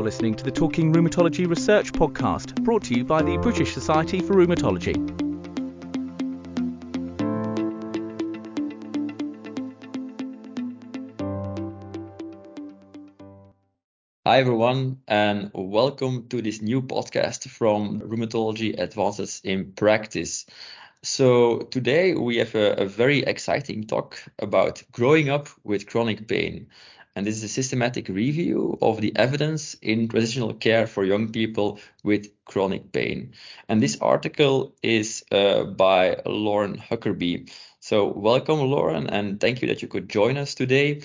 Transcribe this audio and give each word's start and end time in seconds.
You're 0.00 0.06
listening 0.06 0.34
to 0.36 0.44
the 0.44 0.50
Talking 0.50 0.94
Rheumatology 0.94 1.46
Research 1.46 1.92
Podcast, 1.92 2.64
brought 2.64 2.84
to 2.84 2.94
you 2.94 3.04
by 3.04 3.20
the 3.20 3.36
British 3.36 3.74
Society 3.74 4.20
for 4.20 4.32
Rheumatology. 4.34 4.96
Hi, 14.24 14.38
everyone, 14.38 15.02
and 15.06 15.50
welcome 15.52 16.28
to 16.28 16.40
this 16.40 16.62
new 16.62 16.80
podcast 16.80 17.50
from 17.50 18.00
Rheumatology 18.00 18.80
Advances 18.80 19.42
in 19.44 19.72
Practice. 19.72 20.46
So, 21.02 21.58
today 21.58 22.14
we 22.14 22.38
have 22.38 22.54
a, 22.54 22.72
a 22.72 22.86
very 22.86 23.18
exciting 23.18 23.86
talk 23.86 24.18
about 24.38 24.82
growing 24.92 25.28
up 25.28 25.48
with 25.62 25.86
chronic 25.86 26.26
pain 26.26 26.68
and 27.16 27.26
this 27.26 27.36
is 27.36 27.44
a 27.44 27.48
systematic 27.48 28.08
review 28.08 28.78
of 28.80 29.00
the 29.00 29.14
evidence 29.16 29.74
in 29.82 30.08
transitional 30.08 30.54
care 30.54 30.86
for 30.86 31.04
young 31.04 31.32
people 31.32 31.80
with 32.04 32.28
chronic 32.44 32.92
pain. 32.92 33.32
And 33.68 33.82
this 33.82 33.98
article 34.00 34.74
is 34.82 35.24
uh, 35.32 35.64
by 35.64 36.20
Lauren 36.24 36.76
Huckerby. 36.78 37.50
So, 37.80 38.06
welcome, 38.06 38.60
Lauren, 38.60 39.08
and 39.08 39.40
thank 39.40 39.62
you 39.62 39.68
that 39.68 39.82
you 39.82 39.88
could 39.88 40.08
join 40.08 40.36
us 40.36 40.54
today. 40.54 41.02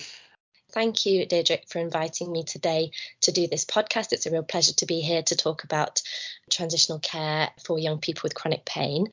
Thank 0.72 1.06
you, 1.06 1.26
Diederik, 1.26 1.68
for 1.68 1.78
inviting 1.78 2.30
me 2.30 2.44
today 2.44 2.90
to 3.22 3.32
do 3.32 3.46
this 3.46 3.64
podcast. 3.64 4.12
It's 4.12 4.26
a 4.26 4.30
real 4.30 4.42
pleasure 4.42 4.74
to 4.74 4.86
be 4.86 5.00
here 5.00 5.22
to 5.22 5.36
talk 5.36 5.64
about 5.64 6.02
transitional 6.50 6.98
care 6.98 7.50
for 7.64 7.78
young 7.78 7.98
people 7.98 8.22
with 8.24 8.34
chronic 8.34 8.64
pain. 8.64 9.06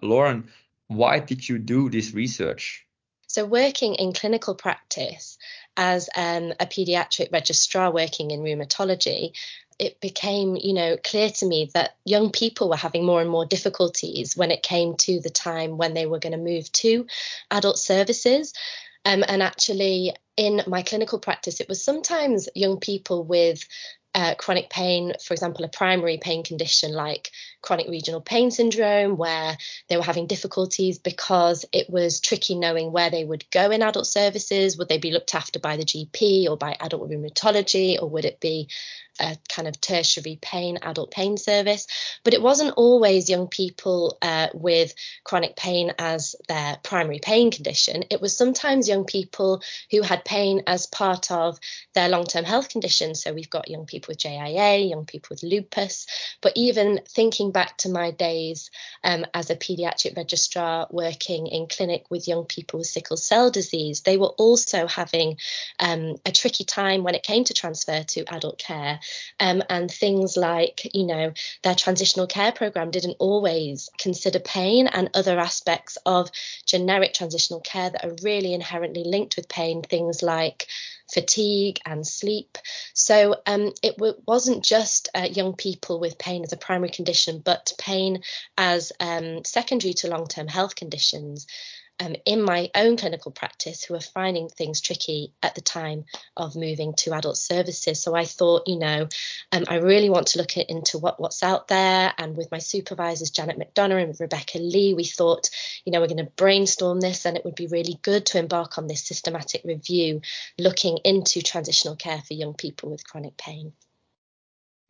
Lauren, 0.00 0.48
why 0.86 1.18
did 1.18 1.48
you 1.48 1.58
do 1.58 1.90
this 1.90 2.12
research? 2.12 2.86
So, 3.32 3.46
working 3.46 3.94
in 3.94 4.12
clinical 4.12 4.54
practice 4.54 5.38
as 5.74 6.10
um, 6.14 6.52
a 6.60 6.66
paediatric 6.66 7.32
registrar 7.32 7.90
working 7.90 8.30
in 8.30 8.40
rheumatology, 8.40 9.32
it 9.78 9.98
became, 10.02 10.54
you 10.54 10.74
know, 10.74 10.98
clear 11.02 11.30
to 11.30 11.46
me 11.46 11.70
that 11.72 11.96
young 12.04 12.30
people 12.30 12.68
were 12.68 12.76
having 12.76 13.06
more 13.06 13.22
and 13.22 13.30
more 13.30 13.46
difficulties 13.46 14.36
when 14.36 14.50
it 14.50 14.62
came 14.62 14.96
to 14.96 15.18
the 15.20 15.30
time 15.30 15.78
when 15.78 15.94
they 15.94 16.04
were 16.04 16.18
going 16.18 16.34
to 16.34 16.52
move 16.52 16.70
to 16.72 17.06
adult 17.50 17.78
services. 17.78 18.52
Um, 19.06 19.24
and 19.26 19.42
actually, 19.42 20.14
in 20.36 20.60
my 20.66 20.82
clinical 20.82 21.18
practice, 21.18 21.58
it 21.58 21.70
was 21.70 21.82
sometimes 21.82 22.50
young 22.54 22.80
people 22.80 23.24
with 23.24 23.66
uh, 24.14 24.34
chronic 24.34 24.68
pain, 24.68 25.14
for 25.24 25.32
example, 25.32 25.64
a 25.64 25.68
primary 25.68 26.18
pain 26.18 26.42
condition 26.42 26.92
like 26.92 27.30
chronic 27.62 27.88
regional 27.88 28.20
pain 28.20 28.50
syndrome, 28.50 29.16
where 29.16 29.56
they 29.88 29.96
were 29.96 30.02
having 30.02 30.26
difficulties 30.26 30.98
because 30.98 31.64
it 31.72 31.88
was 31.88 32.20
tricky 32.20 32.54
knowing 32.54 32.92
where 32.92 33.10
they 33.10 33.24
would 33.24 33.50
go 33.50 33.70
in 33.70 33.82
adult 33.82 34.06
services. 34.06 34.76
Would 34.76 34.88
they 34.88 34.98
be 34.98 35.12
looked 35.12 35.34
after 35.34 35.58
by 35.58 35.76
the 35.76 35.84
GP 35.84 36.48
or 36.48 36.56
by 36.56 36.76
adult 36.80 37.08
rheumatology, 37.08 38.00
or 38.00 38.08
would 38.08 38.24
it 38.24 38.40
be 38.40 38.68
a 39.20 39.36
kind 39.48 39.68
of 39.68 39.80
tertiary 39.80 40.38
pain, 40.40 40.78
adult 40.82 41.10
pain 41.10 41.36
service. 41.36 41.86
But 42.24 42.34
it 42.34 42.42
wasn't 42.42 42.74
always 42.76 43.28
young 43.28 43.48
people 43.48 44.18
uh, 44.22 44.48
with 44.54 44.94
chronic 45.24 45.56
pain 45.56 45.92
as 45.98 46.34
their 46.48 46.78
primary 46.82 47.18
pain 47.18 47.50
condition. 47.50 48.04
It 48.10 48.20
was 48.20 48.36
sometimes 48.36 48.88
young 48.88 49.04
people 49.04 49.62
who 49.90 50.02
had 50.02 50.24
pain 50.24 50.62
as 50.66 50.86
part 50.86 51.30
of 51.30 51.58
their 51.94 52.08
long 52.08 52.24
term 52.24 52.44
health 52.44 52.68
condition. 52.68 53.14
So 53.14 53.32
we've 53.32 53.50
got 53.50 53.68
young 53.70 53.86
people 53.86 54.01
with 54.08 54.18
JIA, 54.18 54.88
young 54.88 55.04
people 55.04 55.28
with 55.30 55.42
lupus. 55.42 56.06
But 56.40 56.52
even 56.56 57.00
thinking 57.08 57.52
back 57.52 57.78
to 57.78 57.88
my 57.88 58.10
days 58.10 58.70
um, 59.04 59.26
as 59.34 59.50
a 59.50 59.56
paediatric 59.56 60.16
registrar 60.16 60.86
working 60.90 61.46
in 61.46 61.66
clinic 61.68 62.04
with 62.10 62.28
young 62.28 62.44
people 62.44 62.78
with 62.78 62.88
sickle 62.88 63.16
cell 63.16 63.50
disease, 63.50 64.02
they 64.02 64.16
were 64.16 64.34
also 64.38 64.86
having 64.86 65.36
um, 65.78 66.16
a 66.26 66.32
tricky 66.32 66.64
time 66.64 67.02
when 67.02 67.14
it 67.14 67.22
came 67.22 67.44
to 67.44 67.54
transfer 67.54 68.02
to 68.02 68.24
adult 68.34 68.58
care 68.58 69.00
um, 69.40 69.62
and 69.68 69.90
things 69.90 70.36
like, 70.36 70.88
you 70.94 71.06
know, 71.06 71.32
their 71.62 71.74
transitional 71.74 72.26
care 72.26 72.52
program 72.52 72.90
didn't 72.90 73.16
always 73.18 73.88
consider 73.98 74.38
pain 74.40 74.86
and 74.88 75.10
other 75.14 75.38
aspects 75.38 75.96
of 76.04 76.30
generic 76.66 77.14
transitional 77.14 77.60
care 77.60 77.90
that 77.90 78.04
are 78.04 78.16
really 78.22 78.52
inherently 78.52 79.04
linked 79.04 79.36
with 79.36 79.48
pain, 79.48 79.82
things 79.82 80.22
like 80.22 80.66
fatigue 81.12 81.78
and 81.84 82.06
sleep. 82.06 82.58
So 82.94 83.36
um, 83.46 83.72
it 83.82 83.96
w- 83.96 84.20
wasn't 84.26 84.64
just 84.64 85.08
uh, 85.14 85.28
young 85.30 85.54
people 85.54 86.00
with 86.00 86.18
pain 86.18 86.42
as 86.42 86.52
a 86.52 86.56
primary 86.56 86.90
condition, 86.90 87.42
but 87.44 87.72
pain 87.78 88.22
as 88.56 88.92
um, 88.98 89.44
secondary 89.44 89.94
to 89.94 90.08
long 90.08 90.26
term 90.26 90.48
health 90.48 90.74
conditions 90.74 91.46
um, 92.02 92.16
in 92.26 92.42
my 92.42 92.70
own 92.74 92.96
clinical 92.96 93.30
practice 93.30 93.84
who 93.84 93.94
are 93.94 94.00
finding 94.00 94.48
things 94.48 94.80
tricky 94.80 95.32
at 95.42 95.54
the 95.54 95.60
time 95.60 96.04
of 96.36 96.56
moving 96.56 96.94
to 96.94 97.14
adult 97.14 97.36
services. 97.36 98.02
So 98.02 98.16
I 98.16 98.24
thought, 98.24 98.64
you 98.66 98.78
know, 98.78 99.08
um, 99.52 99.64
I 99.68 99.76
really 99.76 100.10
want 100.10 100.28
to 100.28 100.38
look 100.38 100.56
at, 100.56 100.68
into 100.68 100.98
what, 100.98 101.20
what's 101.20 101.42
out 101.42 101.68
there. 101.68 102.12
And 102.18 102.36
with 102.36 102.50
my 102.50 102.58
supervisors, 102.58 103.30
Janet 103.30 103.58
McDonagh 103.58 104.02
and 104.02 104.16
Rebecca 104.18 104.58
Lee, 104.58 104.94
we 104.94 105.04
thought, 105.04 105.50
you 105.84 105.92
know, 105.92 106.00
we're 106.00 106.08
going 106.08 106.16
to 106.24 106.32
brainstorm 106.36 107.00
this 107.00 107.24
and 107.24 107.36
it 107.36 107.44
would 107.44 107.54
be 107.54 107.68
really 107.68 107.98
good 108.02 108.26
to 108.26 108.38
embark 108.38 108.78
on 108.78 108.88
this 108.88 109.04
systematic 109.04 109.62
review 109.64 110.22
looking 110.58 110.98
into 111.04 111.40
transitional 111.40 111.94
care 111.94 112.20
for 112.20 112.34
young 112.34 112.54
people 112.54 112.90
with 112.90 113.06
chronic 113.06 113.36
pain. 113.36 113.72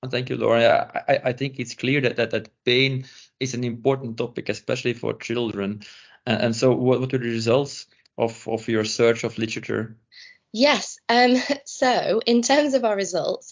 Thank 0.08 0.30
you, 0.30 0.36
Laura. 0.36 1.04
I, 1.08 1.20
I 1.26 1.32
think 1.32 1.60
it's 1.60 1.74
clear 1.74 2.00
that, 2.00 2.16
that, 2.16 2.30
that 2.30 2.64
pain 2.64 3.04
is 3.38 3.54
an 3.54 3.62
important 3.62 4.16
topic, 4.16 4.48
especially 4.48 4.94
for 4.94 5.12
children. 5.12 5.82
And, 6.26 6.42
and 6.42 6.56
so, 6.56 6.72
what, 6.72 7.00
what 7.00 7.12
were 7.12 7.18
the 7.18 7.24
results 7.24 7.86
of, 8.18 8.46
of 8.48 8.68
your 8.68 8.84
search 8.84 9.24
of 9.24 9.38
literature? 9.38 9.96
Yes. 10.52 10.98
Um, 11.08 11.36
so, 11.64 12.20
in 12.26 12.42
terms 12.42 12.74
of 12.74 12.84
our 12.84 12.96
results, 12.96 13.50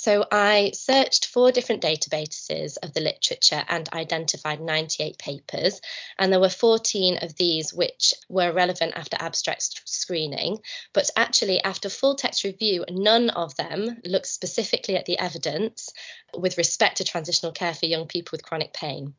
so 0.00 0.24
I 0.30 0.70
searched 0.74 1.26
four 1.26 1.52
different 1.52 1.82
databases 1.82 2.78
of 2.82 2.94
the 2.94 3.00
literature 3.00 3.62
and 3.68 3.86
identified 3.92 4.60
98 4.60 5.18
papers, 5.18 5.80
and 6.18 6.32
there 6.32 6.40
were 6.40 6.48
14 6.48 7.18
of 7.22 7.36
these 7.36 7.74
which 7.74 8.14
were 8.28 8.52
relevant 8.52 8.94
after 8.96 9.18
abstract 9.20 9.82
screening. 9.84 10.60
But 10.94 11.10
actually, 11.16 11.62
after 11.62 11.90
full 11.90 12.14
text 12.14 12.44
review, 12.44 12.84
none 12.88 13.28
of 13.28 13.54
them 13.56 14.00
looked 14.04 14.28
specifically 14.28 14.96
at 14.96 15.04
the 15.04 15.18
evidence 15.18 15.90
with 16.34 16.56
respect 16.56 16.98
to 16.98 17.04
transitional 17.04 17.52
care 17.52 17.74
for 17.74 17.86
young 17.86 18.06
people 18.06 18.30
with 18.32 18.44
chronic 18.44 18.72
pain. 18.72 19.14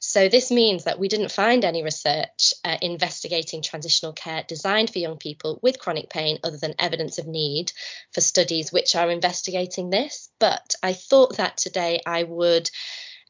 So 0.00 0.28
this 0.28 0.50
means 0.50 0.84
that 0.84 0.98
we 0.98 1.08
didn't 1.08 1.30
find 1.30 1.64
any 1.64 1.84
research 1.84 2.54
uh, 2.64 2.78
investigating 2.80 3.62
transitional 3.62 4.14
care 4.14 4.44
designed 4.48 4.90
for 4.90 4.98
young 4.98 5.18
people 5.18 5.60
with 5.62 5.78
chronic 5.78 6.08
pain 6.08 6.38
other 6.42 6.56
than 6.56 6.74
evidence 6.78 7.18
of 7.18 7.26
need 7.26 7.70
for 8.12 8.22
studies 8.22 8.72
which 8.72 8.96
are 8.96 9.10
investigating 9.10 9.90
this 9.90 10.24
this, 10.24 10.30
but 10.38 10.74
I 10.82 10.92
thought 10.92 11.36
that 11.36 11.56
today 11.56 12.00
I 12.06 12.22
would 12.22 12.70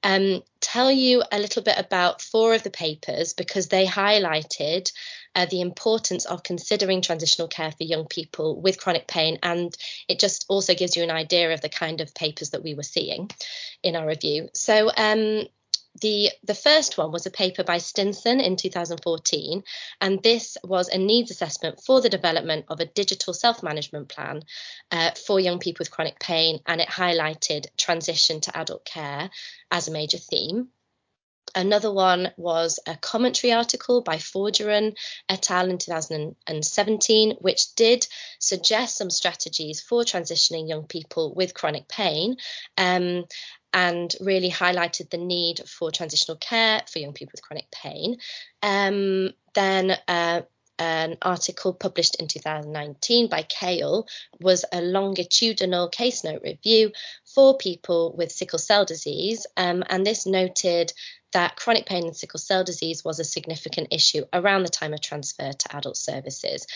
um, 0.04 0.42
tell 0.60 0.92
you 0.92 1.22
a 1.32 1.38
little 1.38 1.62
bit 1.62 1.78
about 1.78 2.20
four 2.20 2.54
of 2.54 2.62
the 2.62 2.70
papers 2.70 3.32
because 3.32 3.68
they 3.68 3.86
highlighted 3.86 4.92
uh, 5.34 5.46
the 5.46 5.62
importance 5.62 6.26
of 6.26 6.42
considering 6.42 7.00
transitional 7.00 7.48
care 7.48 7.72
for 7.72 7.84
young 7.84 8.06
people 8.06 8.60
with 8.60 8.78
chronic 8.78 9.08
pain. 9.08 9.38
And 9.42 9.74
it 10.06 10.20
just 10.20 10.44
also 10.48 10.74
gives 10.74 10.94
you 10.94 11.02
an 11.02 11.10
idea 11.10 11.52
of 11.54 11.62
the 11.62 11.70
kind 11.70 12.02
of 12.02 12.14
papers 12.14 12.50
that 12.50 12.62
we 12.62 12.74
were 12.74 12.82
seeing 12.82 13.30
in 13.82 13.96
our 13.96 14.06
review. 14.06 14.50
So, 14.52 14.90
um, 14.94 15.46
the 16.00 16.30
the 16.42 16.54
first 16.54 16.98
one 16.98 17.12
was 17.12 17.26
a 17.26 17.30
paper 17.30 17.62
by 17.62 17.78
Stinson 17.78 18.40
in 18.40 18.56
2014, 18.56 19.62
and 20.00 20.22
this 20.22 20.56
was 20.64 20.88
a 20.88 20.98
needs 20.98 21.30
assessment 21.30 21.80
for 21.80 22.00
the 22.00 22.08
development 22.08 22.66
of 22.68 22.80
a 22.80 22.86
digital 22.86 23.32
self-management 23.32 24.08
plan 24.08 24.42
uh, 24.90 25.12
for 25.12 25.38
young 25.38 25.58
people 25.58 25.82
with 25.82 25.90
chronic 25.90 26.18
pain, 26.18 26.60
and 26.66 26.80
it 26.80 26.88
highlighted 26.88 27.66
transition 27.76 28.40
to 28.40 28.58
adult 28.58 28.84
care 28.84 29.30
as 29.70 29.86
a 29.86 29.92
major 29.92 30.18
theme. 30.18 30.68
Another 31.54 31.92
one 31.92 32.32
was 32.36 32.80
a 32.86 32.96
commentary 32.96 33.52
article 33.52 34.00
by 34.00 34.16
Forgeron 34.16 34.96
et 35.28 35.50
al. 35.50 35.70
in 35.70 35.78
2017, 35.78 37.36
which 37.40 37.74
did 37.76 38.06
suggest 38.40 38.96
some 38.96 39.10
strategies 39.10 39.80
for 39.80 40.02
transitioning 40.02 40.68
young 40.68 40.86
people 40.86 41.32
with 41.34 41.54
chronic 41.54 41.86
pain. 41.86 42.36
Um, 42.76 43.26
and 43.74 44.14
really 44.20 44.50
highlighted 44.50 45.10
the 45.10 45.18
need 45.18 45.60
for 45.66 45.90
transitional 45.90 46.38
care 46.38 46.82
for 46.90 47.00
young 47.00 47.12
people 47.12 47.32
with 47.34 47.42
chronic 47.42 47.70
pain. 47.72 48.16
Um, 48.62 49.30
then 49.54 49.98
uh, 50.08 50.42
an 50.78 51.18
article 51.22 51.72
published 51.72 52.16
in 52.16 52.28
2019 52.28 53.28
by 53.28 53.42
Kale 53.42 54.06
was 54.40 54.64
a 54.72 54.80
longitudinal 54.80 55.88
case 55.88 56.24
note 56.24 56.42
review 56.42 56.92
for 57.34 57.56
people 57.56 58.14
with 58.16 58.32
sickle 58.32 58.58
cell 58.58 58.84
disease, 58.84 59.46
um, 59.56 59.84
and 59.88 60.06
this 60.06 60.24
noted 60.24 60.92
that 61.34 61.56
chronic 61.56 61.84
pain 61.84 62.04
and 62.04 62.16
sickle 62.16 62.38
cell 62.38 62.64
disease 62.64 63.04
was 63.04 63.20
a 63.20 63.24
significant 63.24 63.88
issue 63.90 64.24
around 64.32 64.62
the 64.62 64.68
time 64.68 64.94
of 64.94 65.00
transfer 65.00 65.52
to 65.52 65.76
adult 65.76 65.96
services. 65.96 66.66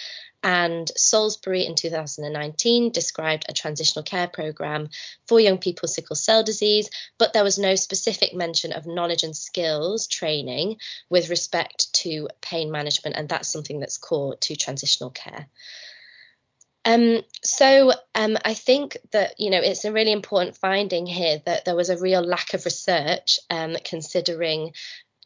And 0.42 0.90
Salisbury 0.96 1.64
in 1.64 1.74
2019 1.74 2.92
described 2.92 3.46
a 3.48 3.52
transitional 3.52 4.02
care 4.04 4.28
program 4.28 4.90
for 5.26 5.40
young 5.40 5.58
people 5.58 5.82
with 5.82 5.92
sickle 5.92 6.16
cell 6.16 6.44
disease, 6.44 6.90
but 7.18 7.32
there 7.32 7.44
was 7.44 7.58
no 7.58 7.74
specific 7.74 8.34
mention 8.34 8.72
of 8.72 8.86
knowledge 8.86 9.22
and 9.22 9.36
skills 9.36 10.06
training 10.06 10.76
with 11.08 11.30
respect 11.30 11.92
to 11.94 12.28
pain 12.40 12.70
management, 12.70 13.16
and 13.16 13.28
that's 13.28 13.48
something 13.48 13.80
that's 13.80 13.98
core 13.98 14.36
to 14.36 14.56
transitional 14.56 15.10
care. 15.10 15.46
Um, 16.88 17.20
so 17.44 17.92
um, 18.14 18.38
I 18.46 18.54
think 18.54 18.96
that 19.12 19.38
you 19.38 19.50
know 19.50 19.60
it's 19.60 19.84
a 19.84 19.92
really 19.92 20.10
important 20.10 20.56
finding 20.56 21.04
here 21.04 21.42
that 21.44 21.66
there 21.66 21.76
was 21.76 21.90
a 21.90 21.98
real 21.98 22.22
lack 22.22 22.54
of 22.54 22.64
research 22.64 23.38
um, 23.50 23.76
considering 23.84 24.72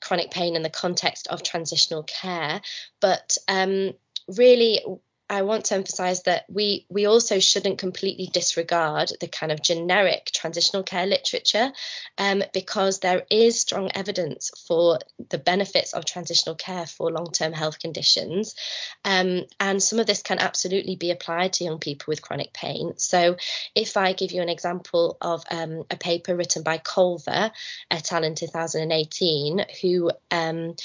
chronic 0.01 0.33
pain 0.33 0.57
in 0.57 0.65
the 0.65 0.71
context 0.71 1.29
of 1.29 1.45
transitional 1.45 2.03
care, 2.03 2.61
but 3.01 3.39
um, 3.47 3.93
really 4.37 4.81
I 5.33 5.43
want 5.43 5.65
to 5.67 5.77
emphasize 5.77 6.25
that 6.25 6.45
we 6.51 6.85
we 6.91 7.07
also 7.07 7.41
shouldn't 7.41 7.79
completely 7.79 8.27
disregard 8.27 9.13
the 9.19 9.29
kind 9.29 9.51
of 9.51 9.63
generic 9.63 10.27
transitional 10.27 10.83
care 10.83 11.07
literature 11.07 11.73
um, 12.19 12.45
because 12.53 12.99
there 12.99 13.23
is 13.31 13.59
strong 13.59 13.91
evidence 13.95 14.51
for 14.67 14.99
the 15.31 15.39
benefits 15.39 15.95
of 15.95 16.05
transitional 16.05 16.55
care 16.55 16.85
for 16.85 17.11
long-term 17.11 17.55
health 17.55 17.79
conditions. 17.79 18.55
Um, 19.07 19.47
and 19.59 19.83
some 19.83 20.01
of 20.01 20.07
this 20.07 20.21
can 20.21 20.39
absolutely 20.39 20.97
be 20.97 21.11
applied 21.11 21.55
to 21.55 21.65
young 21.65 21.79
people 21.79 22.11
with 22.11 22.21
chronic 22.21 22.53
pain. 22.53 22.99
So 22.99 23.37
if 23.75 23.97
I 23.97 24.13
give 24.13 24.33
you 24.33 24.43
an 24.43 24.51
example 24.51 25.17
of 25.23 25.45
um, 25.51 25.85
a 25.91 25.97
paper 25.97 26.37
written 26.37 26.63
by 26.63 26.77
Colver 26.77 27.51
et 27.91 28.13
al 28.13 28.25
in 28.25 28.35
2018 28.35 29.65
who 29.81 30.11
um, 30.31 30.77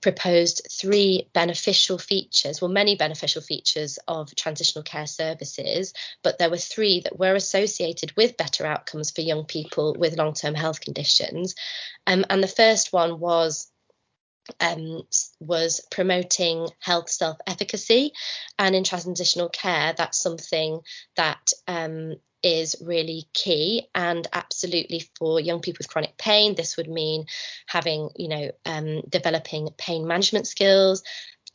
proposed 0.00 0.66
three 0.70 1.28
beneficial 1.32 1.98
features, 1.98 2.60
well, 2.60 2.70
many 2.70 2.96
beneficial 2.96 3.42
features 3.42 3.98
of 4.06 4.34
transitional 4.34 4.82
care 4.82 5.06
services, 5.06 5.92
but 6.22 6.38
there 6.38 6.50
were 6.50 6.56
three 6.56 7.00
that 7.00 7.18
were 7.18 7.34
associated 7.34 8.16
with 8.16 8.36
better 8.36 8.64
outcomes 8.64 9.10
for 9.10 9.22
young 9.22 9.44
people 9.44 9.96
with 9.98 10.16
long 10.16 10.34
term 10.34 10.54
health 10.54 10.80
conditions. 10.80 11.54
Um, 12.06 12.24
and 12.30 12.42
the 12.42 12.48
first 12.48 12.92
one 12.92 13.18
was 13.18 13.70
um, 14.60 15.02
was 15.40 15.80
promoting 15.90 16.68
health 16.80 17.10
self 17.10 17.38
efficacy. 17.46 18.12
And 18.58 18.74
in 18.74 18.84
transitional 18.84 19.48
care, 19.48 19.94
that's 19.96 20.18
something 20.18 20.80
that 21.16 21.52
um, 21.66 22.16
is 22.42 22.76
really 22.80 23.28
key 23.34 23.88
and 23.94 24.26
absolutely 24.32 25.02
for 25.18 25.40
young 25.40 25.60
people 25.60 25.78
with 25.80 25.88
chronic 25.88 26.16
pain 26.16 26.54
this 26.54 26.76
would 26.76 26.88
mean 26.88 27.26
having 27.66 28.10
you 28.16 28.28
know 28.28 28.50
um, 28.64 29.02
developing 29.08 29.68
pain 29.76 30.06
management 30.06 30.46
skills 30.46 31.02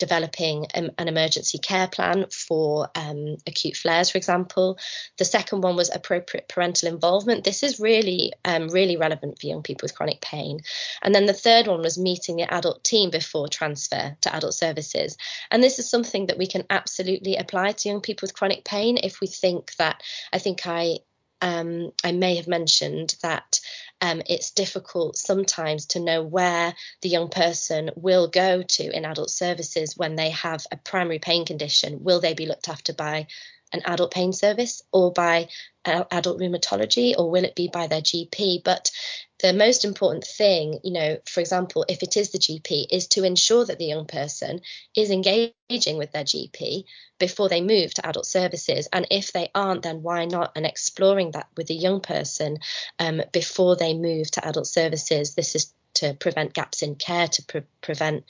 developing 0.03 0.65
an 0.73 1.07
emergency 1.07 1.57
care 1.57 1.87
plan 1.87 2.25
for 2.29 2.89
um, 2.93 3.37
acute 3.47 3.77
flares, 3.77 4.09
for 4.09 4.17
example. 4.17 4.77
The 5.17 5.23
second 5.23 5.61
one 5.61 5.77
was 5.77 5.89
appropriate 5.89 6.49
parental 6.49 6.89
involvement. 6.89 7.45
This 7.45 7.63
is 7.63 7.79
really, 7.79 8.33
um, 8.43 8.67
really 8.67 8.97
relevant 8.97 9.39
for 9.39 9.47
young 9.47 9.63
people 9.63 9.85
with 9.85 9.95
chronic 9.95 10.19
pain. 10.19 10.59
And 11.01 11.15
then 11.15 11.25
the 11.25 11.41
third 11.45 11.67
one 11.67 11.81
was 11.81 11.97
meeting 11.97 12.35
the 12.35 12.53
adult 12.53 12.83
team 12.83 13.11
before 13.11 13.47
transfer 13.47 14.17
to 14.19 14.35
adult 14.35 14.55
services. 14.55 15.15
And 15.49 15.63
this 15.63 15.79
is 15.79 15.89
something 15.89 16.27
that 16.27 16.37
we 16.37 16.47
can 16.47 16.65
absolutely 16.69 17.37
apply 17.37 17.71
to 17.71 17.89
young 17.89 18.01
people 18.01 18.25
with 18.25 18.35
chronic 18.35 18.65
pain 18.65 18.97
if 18.97 19.21
we 19.21 19.27
think 19.27 19.73
that, 19.77 20.03
I 20.33 20.39
think 20.39 20.67
I 20.67 20.97
um, 21.43 21.91
I 22.05 22.13
may 22.13 22.35
have 22.37 22.47
mentioned 22.47 23.17
that 23.21 23.59
um, 23.99 24.21
it's 24.27 24.51
difficult 24.51 25.17
sometimes 25.17 25.87
to 25.87 25.99
know 25.99 26.23
where 26.23 26.73
the 27.01 27.09
young 27.09 27.27
person 27.27 27.91
will 27.97 28.29
go 28.29 28.63
to 28.63 28.89
in 28.89 29.03
adult 29.03 29.29
services 29.29 29.97
when 29.97 30.15
they 30.15 30.29
have 30.29 30.65
a 30.71 30.77
primary 30.77 31.19
pain 31.19 31.45
condition. 31.45 32.01
Will 32.01 32.21
they 32.21 32.33
be 32.33 32.45
looked 32.45 32.69
after 32.69 32.93
by 32.93 33.27
an 33.73 33.81
adult 33.85 34.11
pain 34.11 34.31
service 34.31 34.81
or 34.91 35.11
by 35.11 35.49
adult 35.85 36.39
rheumatology 36.39 37.13
or 37.17 37.29
will 37.29 37.43
it 37.43 37.55
be 37.55 37.67
by 37.67 37.87
their 37.87 38.01
GP? 38.01 38.63
But 38.63 38.91
the 39.39 39.51
most 39.51 39.83
important 39.83 40.23
thing, 40.23 40.79
you 40.83 40.93
know, 40.93 41.17
for 41.25 41.41
example, 41.41 41.83
if 41.89 42.01
it 42.01 42.15
is 42.15 42.31
the 42.31 42.37
GP, 42.37 42.85
is 42.89 43.07
to 43.07 43.25
ensure 43.25 43.65
that 43.65 43.77
the 43.77 43.85
young 43.85 44.05
person 44.05 44.61
is 44.95 45.11
engaging 45.11 45.97
with 45.97 46.13
their 46.13 46.23
GP 46.23 46.85
before 47.19 47.49
they 47.49 47.59
move 47.59 47.93
to 47.93 48.07
adult 48.07 48.25
services. 48.25 48.87
And 48.93 49.05
if 49.11 49.33
they 49.33 49.49
aren't, 49.53 49.81
then 49.81 50.01
why 50.01 50.25
not? 50.25 50.53
And 50.55 50.65
exploring 50.65 51.31
that 51.31 51.47
with 51.57 51.67
the 51.67 51.75
young 51.75 51.99
person 51.99 52.59
um, 52.99 53.21
before 53.33 53.75
they 53.75 53.93
move 53.93 54.31
to 54.31 54.47
adult 54.47 54.67
services. 54.67 55.35
This 55.35 55.55
is 55.55 55.73
to 55.95 56.13
prevent 56.13 56.53
gaps 56.53 56.81
in 56.81 56.95
care, 56.95 57.27
to 57.27 57.43
pre- 57.43 57.61
prevent, 57.81 58.25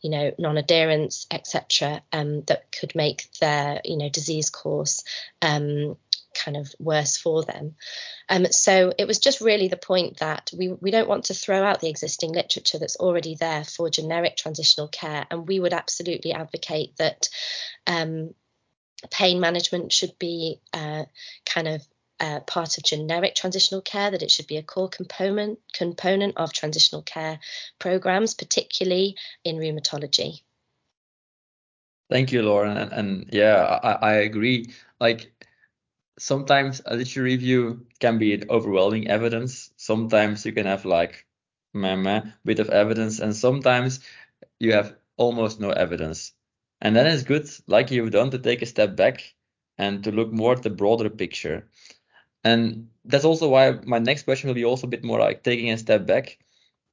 you 0.00 0.10
know, 0.10 0.32
non-adherence, 0.38 1.26
etc., 1.30 2.02
um, 2.12 2.42
that 2.42 2.70
could 2.72 2.94
make 2.94 3.28
their, 3.40 3.80
you 3.84 3.96
know, 3.96 4.08
disease 4.08 4.50
course 4.50 5.04
um, 5.42 5.96
kind 6.34 6.56
of 6.56 6.72
worse 6.78 7.16
for 7.16 7.44
them. 7.44 7.74
Um, 8.28 8.46
so 8.46 8.92
it 8.96 9.06
was 9.06 9.18
just 9.18 9.40
really 9.40 9.68
the 9.68 9.76
point 9.76 10.18
that 10.18 10.50
we, 10.56 10.68
we 10.68 10.90
don't 10.90 11.08
want 11.08 11.24
to 11.24 11.34
throw 11.34 11.62
out 11.62 11.80
the 11.80 11.88
existing 11.88 12.32
literature 12.32 12.78
that's 12.78 12.96
already 12.96 13.34
there 13.34 13.64
for 13.64 13.90
generic 13.90 14.36
transitional 14.36 14.88
care, 14.88 15.26
and 15.30 15.48
we 15.48 15.60
would 15.60 15.72
absolutely 15.72 16.32
advocate 16.32 16.96
that 16.98 17.28
um, 17.86 18.34
pain 19.10 19.40
management 19.40 19.92
should 19.92 20.18
be 20.18 20.60
uh, 20.72 21.04
kind 21.46 21.68
of 21.68 21.86
uh, 22.20 22.40
part 22.40 22.78
of 22.78 22.84
generic 22.84 23.34
transitional 23.34 23.80
care, 23.80 24.10
that 24.10 24.22
it 24.22 24.30
should 24.30 24.46
be 24.46 24.56
a 24.56 24.62
core 24.62 24.88
component 24.88 25.58
component 25.72 26.36
of 26.36 26.52
transitional 26.52 27.02
care 27.02 27.38
programs, 27.78 28.34
particularly 28.34 29.16
in 29.44 29.56
rheumatology. 29.56 30.42
Thank 32.10 32.32
you, 32.32 32.42
Lauren. 32.42 32.76
And, 32.76 32.92
and 32.92 33.28
yeah, 33.32 33.62
I, 33.82 33.92
I 33.92 34.12
agree. 34.14 34.72
Like 34.98 35.32
sometimes 36.18 36.80
a 36.84 36.92
literature 36.96 37.22
review 37.22 37.86
can 38.00 38.18
be 38.18 38.42
overwhelming 38.48 39.08
evidence. 39.08 39.70
Sometimes 39.76 40.44
you 40.44 40.52
can 40.52 40.66
have 40.66 40.84
like 40.84 41.26
meh, 41.74 41.96
meh, 41.96 42.22
bit 42.44 42.58
of 42.58 42.70
evidence, 42.70 43.20
and 43.20 43.36
sometimes 43.36 44.00
you 44.58 44.72
have 44.72 44.96
almost 45.16 45.60
no 45.60 45.70
evidence. 45.70 46.32
And 46.80 46.94
then 46.94 47.06
it's 47.06 47.24
good, 47.24 47.48
like 47.66 47.90
you've 47.90 48.10
done, 48.10 48.30
to 48.30 48.38
take 48.38 48.62
a 48.62 48.66
step 48.66 48.96
back 48.96 49.34
and 49.76 50.04
to 50.04 50.12
look 50.12 50.32
more 50.32 50.52
at 50.52 50.62
the 50.62 50.70
broader 50.70 51.10
picture. 51.10 51.68
And 52.48 52.88
that's 53.04 53.24
also 53.30 53.46
why 53.48 53.64
my 53.84 53.98
next 53.98 54.22
question 54.22 54.48
will 54.48 54.60
be 54.62 54.64
also 54.70 54.86
a 54.86 54.94
bit 54.94 55.04
more 55.04 55.20
like 55.26 55.42
taking 55.42 55.70
a 55.70 55.78
step 55.78 56.06
back 56.06 56.38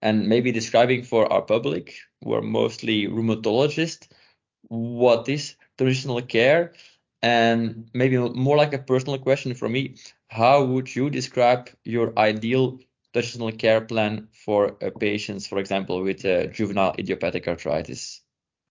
and 0.01 0.27
maybe 0.27 0.51
describing 0.51 1.03
for 1.03 1.31
our 1.31 1.41
public, 1.41 1.85
who 2.21 2.33
are 2.33 2.41
mostly 2.41 3.07
rheumatologists, 3.07 4.07
what 4.67 5.29
is 5.29 5.55
traditional 5.77 6.21
care 6.21 6.73
and 7.21 7.89
maybe 7.93 8.17
more 8.17 8.57
like 8.57 8.73
a 8.73 8.85
personal 8.91 9.17
question 9.17 9.55
for 9.55 9.69
me, 9.69 9.95
how 10.27 10.63
would 10.63 10.95
you 10.95 11.09
describe 11.09 11.69
your 11.83 12.13
ideal 12.19 12.79
traditional 13.13 13.51
care 13.51 13.81
plan 13.81 14.27
for 14.45 14.73
patients, 14.99 15.47
for 15.47 15.57
example, 15.57 16.03
with 16.03 16.25
uh, 16.25 16.47
juvenile 16.47 16.93
idiopathic 16.99 17.47
arthritis? 17.47 18.21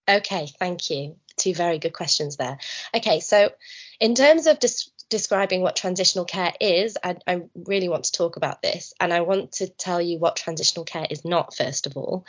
Okay, 0.09 0.47
thank 0.59 0.91
you. 0.91 1.17
Two 1.37 1.55
very 1.55 1.79
good 1.79 1.95
questions 1.95 2.37
there. 2.37 2.59
Okay, 2.95 3.21
so 3.21 3.51
in 3.99 4.15
terms 4.15 4.47
of 4.47 4.61
dis- 4.61 4.91
describing 5.09 5.61
what 5.61 5.77
transitional 5.77 6.25
care 6.25 6.53
is, 6.61 6.97
I, 7.03 7.17
I, 7.27 7.43
really 7.55 7.89
want 7.89 8.05
to 8.05 8.13
talk 8.13 8.37
about 8.37 8.63
this. 8.63 8.95
And 9.01 9.13
I 9.13 9.21
want 9.21 9.53
to 9.53 9.69
tell 9.69 10.01
you 10.01 10.19
what 10.19 10.37
transitional 10.37 10.85
care 10.85 11.07
is 11.09 11.25
not, 11.25 11.55
first 11.55 11.87
of 11.87 11.97
all. 11.97 12.27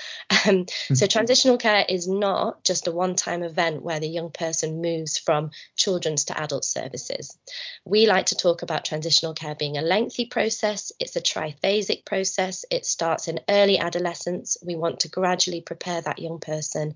Um, 0.48 0.67
so, 0.94 1.05
hmm. 1.05 1.10
transitional 1.10 1.58
care 1.58 1.86
is 1.88 2.08
not 2.08 2.63
just 2.63 2.88
a 2.88 2.91
one 2.91 3.15
time 3.15 3.41
event 3.41 3.82
where 3.82 4.00
the 4.00 4.08
young 4.08 4.29
person 4.29 4.82
moves 4.82 5.17
from 5.17 5.51
children's 5.75 6.25
to 6.25 6.39
adult 6.39 6.65
services. 6.65 7.36
We 7.84 8.05
like 8.05 8.27
to 8.27 8.36
talk 8.36 8.62
about 8.62 8.86
transitional 8.86 9.34
care 9.34 9.55
being 9.55 9.77
a 9.77 9.82
lengthy 9.82 10.25
process, 10.25 10.91
it's 11.00 11.15
a 11.15 11.22
triphasic 11.22 12.05
process. 12.05 12.65
It 12.70 12.86
starts 12.86 13.27
in 13.27 13.39
early 13.50 13.79
adolescence. 13.79 14.58
We 14.63 14.75
want 14.75 15.01
to 15.01 15.10
gradually 15.10 15.62
prepare 15.62 16.01
that 16.01 16.20
young 16.20 16.39
person 16.39 16.94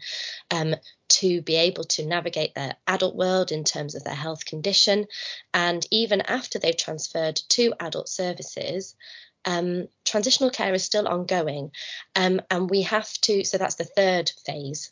um, 0.52 0.76
to 1.10 1.42
be 1.42 1.56
able 1.56 1.84
to 1.84 2.06
navigate 2.06 2.56
their 2.56 2.76
adult 2.88 3.16
world 3.16 3.52
in 3.52 3.64
terms 3.64 3.96
of 3.96 4.04
their 4.04 4.16
health 4.16 4.46
condition. 4.46 5.08
And 5.54 5.86
even 5.92 6.22
after 6.22 6.60
they've 6.60 6.76
transferred 6.76 7.36
to 7.50 7.74
adult 7.80 8.10
services, 8.10 8.96
um, 9.46 9.88
transitional 10.06 10.50
care 10.50 10.74
is 10.74 10.84
still 10.84 11.08
ongoing. 11.08 11.72
Um, 12.16 12.42
and 12.50 12.70
we 12.70 12.84
have 12.84 13.12
to, 13.22 13.44
so 13.44 13.58
that's 13.58 13.76
the 13.76 13.86
third 13.86 14.32
phase 14.46 14.92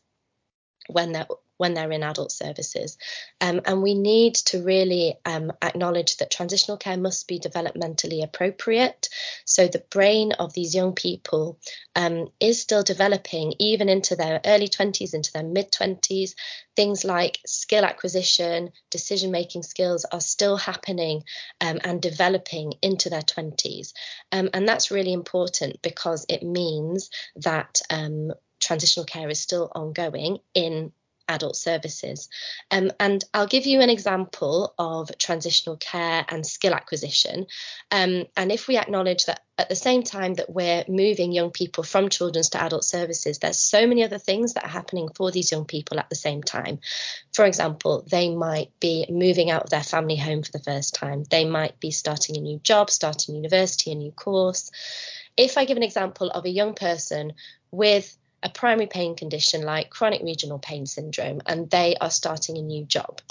when 0.87 1.11
they're 1.11 1.27
when 1.57 1.73
they're 1.73 1.91
in 1.91 2.03
adult 2.03 2.31
services. 2.31 2.97
Um, 3.41 3.61
and 3.65 3.81
we 3.81 3.93
need 3.93 4.35
to 4.35 4.63
really 4.63 5.15
um, 5.25 5.51
acknowledge 5.61 6.17
that 6.17 6.31
transitional 6.31 6.77
care 6.77 6.97
must 6.97 7.27
be 7.27 7.39
developmentally 7.39 8.23
appropriate. 8.23 9.09
So 9.45 9.67
the 9.67 9.83
brain 9.89 10.33
of 10.33 10.53
these 10.53 10.75
young 10.75 10.93
people 10.93 11.59
um, 11.95 12.27
is 12.39 12.61
still 12.61 12.83
developing, 12.83 13.53
even 13.59 13.89
into 13.89 14.15
their 14.15 14.39
early 14.45 14.67
20s, 14.67 15.13
into 15.13 15.31
their 15.33 15.43
mid 15.43 15.71
20s. 15.71 16.35
Things 16.75 17.03
like 17.03 17.39
skill 17.45 17.83
acquisition, 17.83 18.71
decision 18.91 19.31
making 19.31 19.63
skills 19.63 20.05
are 20.11 20.21
still 20.21 20.57
happening 20.57 21.23
um, 21.59 21.79
and 21.83 22.01
developing 22.01 22.73
into 22.81 23.09
their 23.09 23.21
20s. 23.21 23.93
Um, 24.31 24.49
and 24.53 24.67
that's 24.67 24.91
really 24.91 25.13
important 25.13 25.81
because 25.81 26.25
it 26.29 26.43
means 26.43 27.09
that 27.37 27.81
um, 27.89 28.31
transitional 28.59 29.05
care 29.05 29.29
is 29.29 29.39
still 29.39 29.71
ongoing 29.73 30.39
in 30.53 30.91
adult 31.27 31.55
services. 31.55 32.29
Um, 32.71 32.91
and 32.99 33.23
I'll 33.33 33.47
give 33.47 33.65
you 33.65 33.81
an 33.81 33.89
example 33.89 34.73
of 34.77 35.15
transitional 35.17 35.77
care 35.77 36.25
and 36.29 36.45
skill 36.45 36.73
acquisition. 36.73 37.47
Um, 37.91 38.25
and 38.35 38.51
if 38.51 38.67
we 38.67 38.77
acknowledge 38.77 39.25
that 39.25 39.41
at 39.57 39.69
the 39.69 39.75
same 39.75 40.03
time 40.03 40.35
that 40.35 40.49
we're 40.49 40.83
moving 40.87 41.31
young 41.31 41.49
people 41.49 41.83
from 41.83 42.09
children's 42.09 42.49
to 42.51 42.61
adult 42.61 42.83
services, 42.83 43.39
there's 43.39 43.57
so 43.57 43.87
many 43.87 44.03
other 44.03 44.19
things 44.19 44.53
that 44.53 44.63
are 44.63 44.69
happening 44.69 45.09
for 45.15 45.31
these 45.31 45.51
young 45.51 45.65
people 45.65 45.99
at 45.99 46.09
the 46.09 46.15
same 46.15 46.43
time. 46.43 46.79
For 47.33 47.45
example, 47.45 48.05
they 48.07 48.33
might 48.33 48.71
be 48.79 49.05
moving 49.09 49.49
out 49.49 49.63
of 49.63 49.69
their 49.69 49.83
family 49.83 50.15
home 50.15 50.43
for 50.43 50.51
the 50.51 50.63
first 50.63 50.93
time, 50.93 51.23
they 51.29 51.45
might 51.45 51.79
be 51.79 51.91
starting 51.91 52.37
a 52.37 52.41
new 52.41 52.59
job, 52.59 52.89
starting 52.89 53.35
university, 53.35 53.91
a 53.91 53.95
new 53.95 54.11
course. 54.11 54.71
If 55.35 55.57
I 55.57 55.65
give 55.65 55.77
an 55.77 55.83
example 55.83 56.29
of 56.29 56.45
a 56.45 56.49
young 56.49 56.73
person 56.73 57.33
with 57.71 58.17
a 58.43 58.49
primary 58.49 58.87
pain 58.87 59.15
condition 59.15 59.63
like 59.63 59.89
chronic 59.89 60.21
regional 60.21 60.59
pain 60.59 60.85
syndrome 60.85 61.41
and 61.45 61.69
they 61.69 61.95
are 61.99 62.11
starting 62.11 62.57
a 62.57 62.61
new 62.61 62.85
job. 62.85 63.21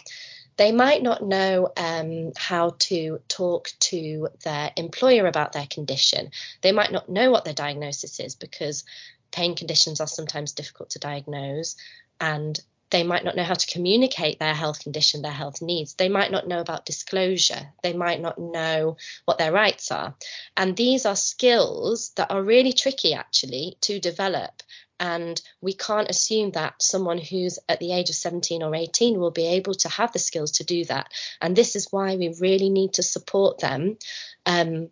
They 0.56 0.72
might 0.72 1.02
not 1.02 1.22
know 1.22 1.70
um, 1.76 2.32
how 2.36 2.76
to 2.78 3.20
talk 3.28 3.70
to 3.80 4.28
their 4.42 4.72
employer 4.76 5.26
about 5.26 5.52
their 5.52 5.66
condition. 5.66 6.30
They 6.62 6.72
might 6.72 6.92
not 6.92 7.08
know 7.08 7.30
what 7.30 7.44
their 7.44 7.54
diagnosis 7.54 8.20
is 8.20 8.34
because 8.34 8.84
pain 9.30 9.54
conditions 9.54 10.00
are 10.00 10.06
sometimes 10.06 10.52
difficult 10.52 10.90
to 10.90 10.98
diagnose 10.98 11.76
and 12.20 12.58
they 12.90 13.02
might 13.02 13.24
not 13.24 13.34
know 13.36 13.42
how 13.42 13.54
to 13.54 13.66
communicate 13.66 14.38
their 14.38 14.54
health 14.54 14.80
condition, 14.80 15.20
their 15.20 15.32
health 15.32 15.60
needs. 15.60 15.94
They 15.94 16.08
might 16.08 16.30
not 16.30 16.46
know 16.46 16.60
about 16.60 16.86
disclosure. 16.86 17.72
They 17.82 17.92
might 17.92 18.20
not 18.20 18.38
know 18.38 18.96
what 19.24 19.38
their 19.38 19.52
rights 19.52 19.90
are. 19.90 20.14
And 20.56 20.76
these 20.76 21.04
are 21.04 21.16
skills 21.16 22.12
that 22.16 22.30
are 22.30 22.42
really 22.42 22.72
tricky 22.72 23.12
actually 23.12 23.76
to 23.82 23.98
develop 23.98 24.62
and 24.98 25.40
we 25.60 25.74
can't 25.74 26.10
assume 26.10 26.52
that 26.52 26.82
someone 26.82 27.18
who's 27.18 27.58
at 27.68 27.80
the 27.80 27.92
age 27.92 28.10
of 28.10 28.16
17 28.16 28.62
or 28.62 28.74
18 28.74 29.18
will 29.18 29.30
be 29.30 29.46
able 29.46 29.74
to 29.74 29.88
have 29.88 30.12
the 30.12 30.18
skills 30.18 30.52
to 30.52 30.64
do 30.64 30.84
that. 30.86 31.12
And 31.40 31.54
this 31.54 31.76
is 31.76 31.88
why 31.90 32.16
we 32.16 32.34
really 32.40 32.70
need 32.70 32.94
to 32.94 33.02
support 33.02 33.58
them 33.58 33.98
um, 34.46 34.90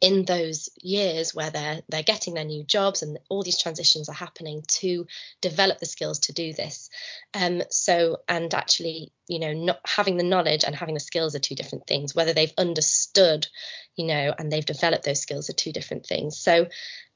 in 0.00 0.24
those 0.24 0.68
years 0.80 1.34
where 1.34 1.50
they're 1.50 1.80
they're 1.88 2.02
getting 2.02 2.34
their 2.34 2.44
new 2.44 2.62
jobs 2.62 3.02
and 3.02 3.18
all 3.28 3.42
these 3.42 3.60
transitions 3.60 4.08
are 4.08 4.14
happening 4.14 4.62
to 4.68 5.06
develop 5.40 5.78
the 5.78 5.86
skills 5.86 6.20
to 6.20 6.32
do 6.32 6.52
this. 6.52 6.90
Um 7.34 7.62
so 7.70 8.18
and 8.28 8.52
actually 8.54 9.12
you 9.26 9.40
know 9.40 9.52
not 9.52 9.80
having 9.84 10.16
the 10.16 10.22
knowledge 10.22 10.64
and 10.64 10.74
having 10.74 10.94
the 10.94 11.00
skills 11.00 11.34
are 11.34 11.40
two 11.40 11.56
different 11.56 11.86
things. 11.86 12.14
Whether 12.14 12.32
they've 12.32 12.52
understood 12.56 13.48
you 13.96 14.06
know 14.06 14.32
and 14.38 14.50
they've 14.50 14.64
developed 14.64 15.04
those 15.04 15.20
skills 15.20 15.50
are 15.50 15.54
two 15.54 15.72
different 15.72 16.06
things. 16.06 16.38
So 16.38 16.68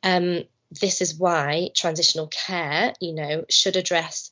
um 0.03 0.43
this 0.71 1.01
is 1.01 1.15
why 1.15 1.71
transitional 1.75 2.27
care, 2.29 2.95
you 3.01 3.15
know, 3.15 3.45
should 3.49 3.77
address 3.77 4.31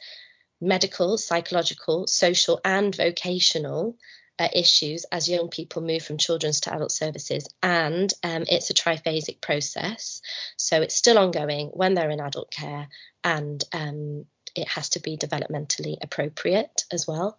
medical, 0.61 1.19
psychological, 1.19 2.07
social, 2.07 2.61
and 2.65 2.95
vocational 2.95 3.97
uh, 4.39 4.49
issues 4.55 5.05
as 5.13 5.29
young 5.29 5.49
people 5.49 5.83
move 5.83 6.03
from 6.03 6.17
children's 6.17 6.61
to 6.61 6.75
adult 6.75 6.93
services. 6.93 7.49
And 7.63 8.13
um, 8.23 8.45
it's 8.49 8.71
a 8.71 8.75
triphasic 8.75 9.41
process. 9.41 10.23
So 10.57 10.83
it's 10.83 10.95
still 10.95 11.19
ongoing 11.19 11.69
when 11.69 11.95
they're 11.95 12.11
in 12.11 12.21
adult 12.21 12.51
care, 12.51 12.89
and 13.23 13.63
um, 13.73 14.27
it 14.57 14.69
has 14.69 14.91
to 14.91 15.01
be 15.01 15.17
developmentally 15.17 15.97
appropriate 16.03 16.85
as 16.91 17.07
well. 17.07 17.39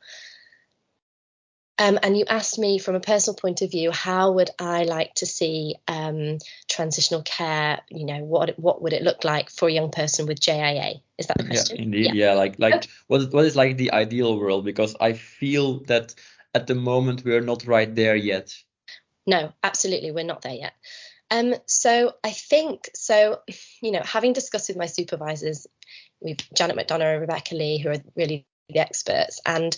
Um, 1.79 1.97
and 2.03 2.15
you 2.15 2.25
asked 2.29 2.59
me 2.59 2.77
from 2.77 2.93
a 2.93 2.99
personal 2.99 3.35
point 3.35 3.63
of 3.63 3.71
view, 3.71 3.91
how 3.91 4.33
would 4.33 4.51
I 4.59 4.83
like 4.83 5.15
to 5.15 5.25
see 5.25 5.75
um, 5.87 6.37
transitional 6.69 7.23
care? 7.23 7.81
You 7.89 8.05
know, 8.05 8.23
what 8.23 8.59
what 8.59 8.81
would 8.83 8.93
it 8.93 9.01
look 9.01 9.23
like 9.23 9.49
for 9.49 9.67
a 9.67 9.71
young 9.71 9.89
person 9.89 10.27
with 10.27 10.39
JIA? 10.39 11.01
Is 11.17 11.27
that 11.27 11.37
the 11.37 11.45
question? 11.45 11.77
Yeah, 11.77 11.83
indeed. 11.83 12.05
Yeah, 12.05 12.13
yeah 12.13 12.33
like 12.33 12.59
like 12.59 12.75
okay. 12.75 12.89
what 13.07 13.33
what 13.33 13.45
is 13.45 13.55
like 13.55 13.77
the 13.77 13.91
ideal 13.91 14.37
world? 14.39 14.65
Because 14.65 14.95
I 15.01 15.13
feel 15.13 15.79
that 15.85 16.13
at 16.53 16.67
the 16.67 16.75
moment 16.75 17.23
we 17.23 17.35
are 17.35 17.41
not 17.41 17.65
right 17.65 17.93
there 17.93 18.15
yet. 18.15 18.55
No, 19.25 19.51
absolutely, 19.63 20.11
we're 20.11 20.25
not 20.25 20.43
there 20.43 20.53
yet. 20.53 20.73
Um, 21.31 21.55
so 21.65 22.13
I 22.23 22.29
think 22.29 22.91
so. 22.93 23.39
You 23.81 23.91
know, 23.91 24.03
having 24.03 24.33
discussed 24.33 24.67
with 24.67 24.77
my 24.77 24.85
supervisors, 24.85 25.65
we've 26.21 26.37
Janet 26.53 26.77
McDonagh 26.77 27.13
and 27.13 27.21
Rebecca 27.21 27.55
Lee, 27.55 27.79
who 27.79 27.89
are 27.89 28.03
really 28.15 28.45
the 28.69 28.79
experts 28.79 29.41
and 29.45 29.75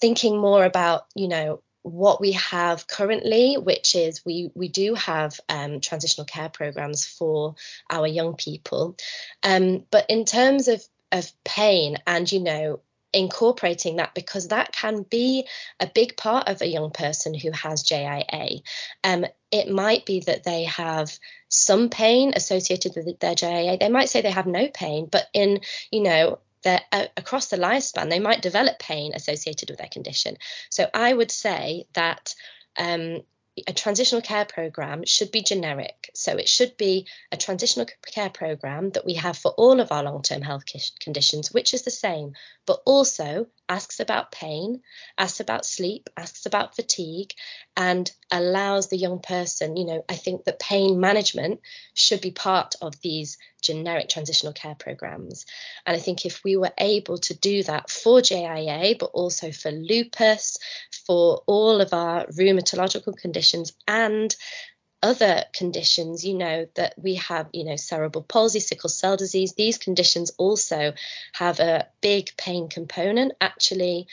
thinking 0.00 0.38
more 0.38 0.64
about 0.64 1.06
you 1.14 1.28
know 1.28 1.62
what 1.82 2.18
we 2.18 2.32
have 2.32 2.86
currently, 2.86 3.56
which 3.56 3.94
is 3.94 4.24
we 4.24 4.50
we 4.54 4.68
do 4.68 4.94
have 4.94 5.38
um, 5.48 5.80
transitional 5.80 6.24
care 6.24 6.48
programs 6.48 7.04
for 7.04 7.56
our 7.90 8.06
young 8.06 8.34
people, 8.36 8.96
um, 9.42 9.84
but 9.90 10.06
in 10.08 10.24
terms 10.24 10.68
of 10.68 10.82
of 11.12 11.30
pain 11.44 11.98
and 12.06 12.30
you 12.32 12.40
know 12.40 12.80
incorporating 13.14 13.96
that 13.96 14.14
because 14.14 14.48
that 14.48 14.72
can 14.72 15.02
be 15.02 15.46
a 15.78 15.86
big 15.86 16.16
part 16.16 16.48
of 16.48 16.60
a 16.60 16.66
young 16.66 16.90
person 16.90 17.32
who 17.32 17.50
has 17.52 17.84
JIA. 17.84 18.60
Um, 19.04 19.24
it 19.52 19.70
might 19.70 20.04
be 20.04 20.20
that 20.20 20.42
they 20.42 20.64
have 20.64 21.16
some 21.48 21.88
pain 21.88 22.32
associated 22.34 22.92
with 22.96 23.20
their 23.20 23.36
JIA. 23.36 23.78
They 23.78 23.88
might 23.88 24.08
say 24.08 24.20
they 24.20 24.32
have 24.32 24.46
no 24.46 24.68
pain, 24.68 25.08
but 25.10 25.28
in 25.32 25.60
you 25.92 26.02
know 26.02 26.40
that 26.64 26.82
uh, 26.92 27.06
across 27.16 27.48
the 27.48 27.56
lifespan 27.56 28.10
they 28.10 28.18
might 28.18 28.42
develop 28.42 28.78
pain 28.78 29.12
associated 29.14 29.70
with 29.70 29.78
their 29.78 29.88
condition. 29.88 30.36
So 30.70 30.88
I 30.92 31.12
would 31.12 31.30
say 31.30 31.86
that 31.94 32.34
um, 32.76 33.22
a 33.68 33.72
transitional 33.72 34.20
care 34.20 34.44
program 34.44 35.04
should 35.06 35.30
be 35.30 35.42
generic. 35.42 36.10
So 36.14 36.36
it 36.36 36.48
should 36.48 36.76
be 36.76 37.06
a 37.30 37.36
transitional 37.36 37.86
care 38.04 38.30
program 38.30 38.90
that 38.90 39.06
we 39.06 39.14
have 39.14 39.38
for 39.38 39.52
all 39.52 39.80
of 39.80 39.92
our 39.92 40.02
long 40.02 40.22
term 40.22 40.42
health 40.42 40.64
conditions, 41.00 41.52
which 41.52 41.72
is 41.72 41.82
the 41.82 41.90
same, 41.90 42.32
but 42.66 42.80
also 42.84 43.46
asks 43.68 44.00
about 44.00 44.32
pain, 44.32 44.82
asks 45.16 45.40
about 45.40 45.64
sleep, 45.64 46.10
asks 46.16 46.46
about 46.46 46.76
fatigue, 46.76 47.32
and 47.76 48.10
allows 48.30 48.88
the 48.88 48.96
young 48.96 49.20
person, 49.20 49.76
you 49.76 49.86
know, 49.86 50.04
I 50.08 50.14
think 50.14 50.44
that 50.44 50.58
pain 50.58 51.00
management 51.00 51.60
should 51.94 52.20
be 52.20 52.30
part 52.30 52.74
of 52.82 53.00
these 53.00 53.38
generic 53.62 54.08
transitional 54.08 54.52
care 54.52 54.74
programs. 54.74 55.46
And 55.86 55.96
I 55.96 56.00
think 56.00 56.26
if 56.26 56.44
we 56.44 56.56
were 56.56 56.72
able 56.78 57.18
to 57.18 57.34
do 57.34 57.62
that 57.62 57.90
for 57.90 58.20
JIA, 58.20 58.98
but 58.98 59.10
also 59.12 59.50
for 59.52 59.70
lupus, 59.70 60.58
for 61.06 61.42
all 61.46 61.80
of 61.80 61.92
our 61.92 62.26
rheumatological 62.26 63.16
conditions, 63.16 63.72
and 63.88 64.34
other 65.04 65.44
conditions, 65.52 66.24
you 66.24 66.32
know, 66.32 66.66
that 66.76 66.94
we 66.96 67.16
have, 67.16 67.50
you 67.52 67.62
know, 67.62 67.76
cerebral 67.76 68.24
palsy, 68.24 68.58
sickle 68.58 68.88
cell 68.88 69.18
disease, 69.18 69.52
these 69.52 69.76
conditions 69.76 70.32
also 70.38 70.94
have 71.34 71.60
a 71.60 71.86
big 72.00 72.34
pain 72.38 72.68
component. 72.68 73.34
Actually, 73.38 74.06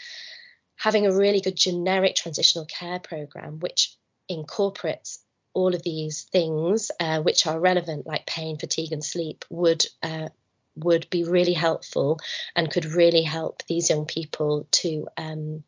having 0.75 1.07
a 1.07 1.15
really 1.15 1.39
good 1.39 1.55
generic 1.55 2.15
transitional 2.15 2.65
care 2.65 3.00
program, 3.00 3.60
which 3.60 3.95
incorporates 4.27 5.19
all 5.53 5.74
of 5.74 5.81
these 5.81 6.24
things 6.24 6.91
uh, 7.00 7.21
which 7.21 7.48
are 7.48 7.60
relevant, 7.60 8.05
like 8.05 8.25
pain, 8.25 8.57
fatigue, 8.57 8.91
and 8.91 9.03
sleep, 9.03 9.45
would 9.50 9.86
uh, 10.03 10.27
would 10.75 11.10
be 11.10 11.24
really 11.24 11.53
helpful 11.53 12.19
and 12.53 12.71
could 12.71 12.86
really 12.86 13.24
help 13.24 13.63
these 13.67 13.89
young 13.89 14.05
people 14.05 14.67
to 14.71 15.07
um, 15.17 15.63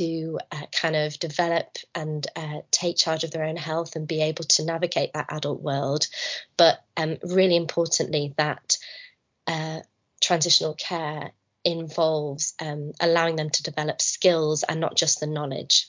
to 0.00 0.38
uh, 0.50 0.66
kind 0.72 0.96
of 0.96 1.18
develop 1.18 1.76
and 1.94 2.26
uh, 2.34 2.60
take 2.70 2.96
charge 2.96 3.22
of 3.22 3.30
their 3.30 3.44
own 3.44 3.56
health 3.56 3.96
and 3.96 4.08
be 4.08 4.22
able 4.22 4.44
to 4.44 4.64
navigate 4.64 5.12
that 5.12 5.30
adult 5.30 5.60
world. 5.60 6.06
But 6.56 6.82
um, 6.96 7.18
really 7.22 7.56
importantly, 7.56 8.32
that 8.38 8.78
uh, 9.46 9.80
transitional 10.22 10.74
care 10.74 11.32
involves 11.64 12.54
um, 12.62 12.92
allowing 12.98 13.36
them 13.36 13.50
to 13.50 13.62
develop 13.62 14.00
skills 14.00 14.62
and 14.62 14.80
not 14.80 14.96
just 14.96 15.20
the 15.20 15.26
knowledge. 15.26 15.88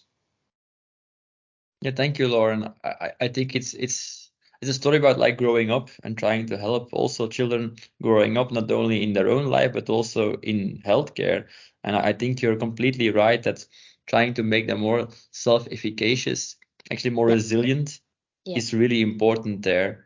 Yeah, 1.82 1.92
thank 1.92 2.20
you, 2.20 2.28
Lauren. 2.28 2.74
I, 2.84 3.12
I 3.22 3.28
think 3.30 3.56
it's 3.56 3.74
it's 3.74 4.30
it's 4.62 4.70
a 4.70 4.74
story 4.74 4.98
about 4.98 5.18
like 5.18 5.38
growing 5.38 5.72
up 5.72 5.90
and 6.04 6.18
trying 6.18 6.48
to 6.48 6.58
help 6.58 6.90
also 6.92 7.28
children 7.28 7.78
growing 8.02 8.38
up 8.38 8.52
not 8.52 8.70
only 8.72 9.02
in 9.02 9.14
their 9.14 9.30
own 9.30 9.48
life 9.48 9.74
but 9.74 9.90
also 9.90 10.34
in 10.42 10.82
healthcare. 10.86 11.46
And 11.84 11.96
I 11.96 12.14
think 12.14 12.42
you're 12.42 12.58
completely 12.58 13.10
right 13.10 13.42
that 13.42 13.66
trying 14.12 14.34
to 14.34 14.44
make 14.44 14.68
them 14.68 14.82
more 14.82 15.08
self-efficacious, 15.32 16.58
actually 16.92 17.12
more 17.12 17.28
resilient, 17.28 18.02
yeah. 18.46 18.58
is 18.58 18.74
really 18.74 19.02
important 19.02 19.64
there. 19.64 20.06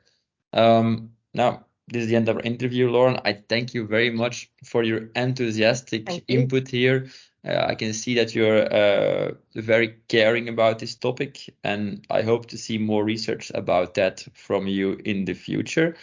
Um, 0.53 1.09
now, 1.33 1.65
this 1.88 2.03
is 2.03 2.09
the 2.09 2.15
end 2.15 2.29
of 2.29 2.35
our 2.38 2.43
interview, 2.43 2.89
Lauren. 2.89 3.19
I 3.25 3.33
thank 3.50 3.74
you 3.74 3.88
very 3.88 4.12
much 4.12 4.51
for 4.63 4.83
your 4.83 5.09
enthusiastic 5.15 6.24
input 6.27 6.67
here. 6.67 7.07
Uh, 7.43 7.65
I 7.67 7.75
can 7.75 7.93
see 7.93 8.13
that 8.15 8.35
you're 8.35 8.71
uh, 8.71 9.31
very 9.55 9.95
caring 10.07 10.50
about 10.50 10.79
this 10.79 10.95
topic, 10.95 11.53
and 11.63 12.05
I 12.12 12.21
hope 12.21 12.45
to 12.47 12.57
see 12.57 12.77
more 12.77 13.03
research 13.03 13.51
about 13.55 13.95
that 13.95 14.25
from 14.33 14.67
you 14.67 15.00
in 15.03 15.25
the 15.25 15.33
future. 15.33 15.95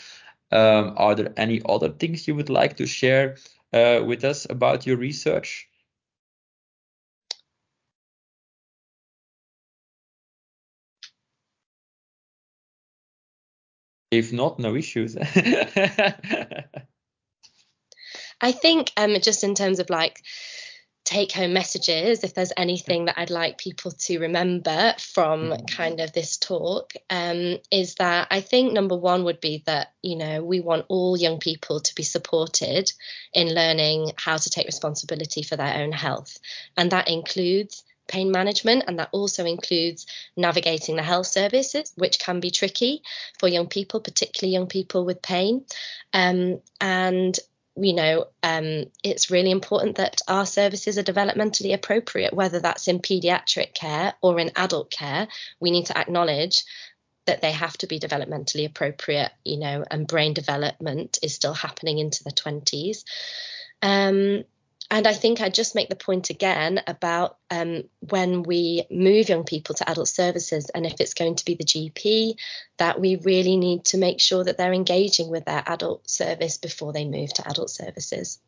Um, 0.50 0.94
are 0.96 1.14
there 1.14 1.32
any 1.36 1.62
other 1.68 1.88
things 1.88 2.26
you 2.26 2.34
would 2.34 2.50
like 2.50 2.76
to 2.76 2.86
share 2.86 3.36
uh, 3.72 4.02
with 4.04 4.24
us 4.24 4.46
about 4.50 4.86
your 4.86 4.96
research? 4.96 5.68
If 14.12 14.32
not, 14.32 14.58
no 14.58 14.76
issues. 14.76 15.16
I 18.42 18.52
think 18.52 18.92
um, 18.98 19.16
just 19.22 19.42
in 19.42 19.54
terms 19.54 19.78
of 19.78 19.88
like 19.88 20.22
take 21.04 21.32
home 21.32 21.54
messages, 21.54 22.22
if 22.22 22.34
there's 22.34 22.52
anything 22.58 23.06
that 23.06 23.18
I'd 23.18 23.30
like 23.30 23.56
people 23.56 23.90
to 23.90 24.18
remember 24.18 24.94
from 24.98 25.44
mm-hmm. 25.44 25.64
kind 25.64 26.00
of 26.00 26.12
this 26.12 26.36
talk, 26.36 26.92
um, 27.08 27.56
is 27.70 27.94
that 27.94 28.28
I 28.30 28.42
think 28.42 28.74
number 28.74 28.96
one 28.96 29.24
would 29.24 29.40
be 29.40 29.62
that, 29.64 29.94
you 30.02 30.16
know, 30.16 30.44
we 30.44 30.60
want 30.60 30.84
all 30.88 31.16
young 31.16 31.38
people 31.38 31.80
to 31.80 31.94
be 31.94 32.02
supported 32.02 32.92
in 33.32 33.54
learning 33.54 34.12
how 34.16 34.36
to 34.36 34.50
take 34.50 34.66
responsibility 34.66 35.42
for 35.42 35.56
their 35.56 35.82
own 35.82 35.90
health. 35.90 36.36
And 36.76 36.90
that 36.90 37.08
includes 37.08 37.82
pain 38.12 38.30
management, 38.30 38.84
and 38.86 38.98
that 38.98 39.08
also 39.12 39.44
includes 39.46 40.06
navigating 40.36 40.96
the 40.96 41.02
health 41.02 41.26
services, 41.26 41.92
which 41.96 42.18
can 42.18 42.40
be 42.40 42.50
tricky 42.50 43.02
for 43.38 43.48
young 43.48 43.66
people, 43.66 44.00
particularly 44.00 44.52
young 44.52 44.66
people 44.66 45.04
with 45.04 45.22
pain. 45.22 45.64
Um, 46.12 46.60
and 46.80 47.38
you 47.74 47.94
know, 47.94 48.26
um, 48.42 48.84
it's 49.02 49.30
really 49.30 49.50
important 49.50 49.96
that 49.96 50.20
our 50.28 50.44
services 50.44 50.98
are 50.98 51.02
developmentally 51.02 51.72
appropriate, 51.72 52.34
whether 52.34 52.60
that's 52.60 52.86
in 52.86 52.98
paediatric 52.98 53.72
care 53.72 54.12
or 54.20 54.38
in 54.38 54.52
adult 54.56 54.90
care. 54.90 55.26
We 55.58 55.70
need 55.70 55.86
to 55.86 55.96
acknowledge 55.96 56.64
that 57.24 57.40
they 57.40 57.52
have 57.52 57.78
to 57.78 57.86
be 57.86 57.98
developmentally 57.98 58.66
appropriate, 58.66 59.32
you 59.42 59.58
know, 59.58 59.84
and 59.90 60.06
brain 60.06 60.34
development 60.34 61.18
is 61.22 61.34
still 61.34 61.54
happening 61.54 61.98
into 61.98 62.24
the 62.24 62.32
20s. 62.32 63.04
Um, 63.80 64.44
and 64.92 65.06
I 65.06 65.14
think 65.14 65.40
I 65.40 65.48
just 65.48 65.74
make 65.74 65.88
the 65.88 65.96
point 65.96 66.28
again 66.28 66.82
about 66.86 67.38
um, 67.50 67.84
when 68.10 68.42
we 68.42 68.84
move 68.90 69.30
young 69.30 69.44
people 69.44 69.74
to 69.76 69.90
adult 69.90 70.06
services, 70.06 70.68
and 70.68 70.84
if 70.84 71.00
it's 71.00 71.14
going 71.14 71.36
to 71.36 71.46
be 71.46 71.54
the 71.54 71.64
GP, 71.64 72.34
that 72.76 73.00
we 73.00 73.16
really 73.16 73.56
need 73.56 73.86
to 73.86 73.96
make 73.96 74.20
sure 74.20 74.44
that 74.44 74.58
they're 74.58 74.74
engaging 74.74 75.30
with 75.30 75.46
their 75.46 75.62
adult 75.66 76.10
service 76.10 76.58
before 76.58 76.92
they 76.92 77.06
move 77.06 77.32
to 77.32 77.48
adult 77.48 77.70
services. 77.70 78.38